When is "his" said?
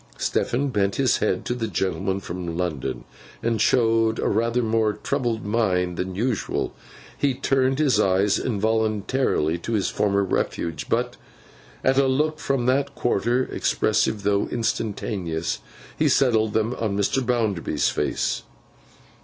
0.95-1.17, 7.77-7.99, 9.73-9.91